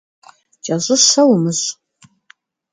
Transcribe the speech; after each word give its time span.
Кӏэщӏыщэ 0.63 1.21
умыщӏ. 1.33 1.69